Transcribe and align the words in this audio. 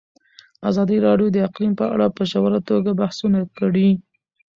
ازادي 0.69 0.97
راډیو 1.07 1.27
د 1.31 1.37
اقلیم 1.47 1.73
په 1.79 1.85
اړه 1.93 2.07
په 2.17 2.23
ژوره 2.31 2.59
توګه 2.69 2.91
بحثونه 2.99 3.39
کړي. 3.57 3.89